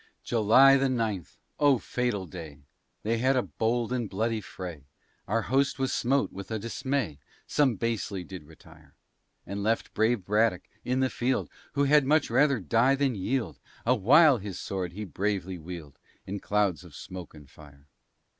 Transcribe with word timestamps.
July 0.23 0.77
the 0.77 0.89
ninth, 0.89 1.37
oh! 1.59 1.77
Fatal 1.77 2.25
Day, 2.25 2.57
They 3.03 3.19
had 3.19 3.35
a 3.35 3.43
bold 3.43 3.93
and 3.93 4.09
bloody 4.09 4.41
fray, 4.41 4.85
Our 5.27 5.43
host 5.43 5.77
was 5.77 5.93
smote 5.93 6.33
with 6.33 6.49
a 6.49 6.57
dismay; 6.57 7.19
Some 7.45 7.75
basely 7.75 8.23
did 8.23 8.45
retire, 8.47 8.95
And 9.45 9.61
left 9.61 9.93
brave 9.93 10.25
Braddock 10.25 10.63
in 10.83 11.01
the 11.01 11.09
field, 11.11 11.51
Who 11.73 11.83
had 11.83 12.03
much 12.03 12.31
rather 12.31 12.59
die 12.59 12.95
than 12.95 13.13
yield, 13.13 13.59
A 13.85 13.93
while 13.93 14.39
his 14.39 14.57
sword 14.59 14.93
he 14.93 15.05
bravely 15.05 15.59
wield 15.59 15.99
In 16.25 16.39
clouds 16.39 16.83
of 16.83 16.95
smoke 16.95 17.35
and 17.35 17.47
fire. 17.47 17.85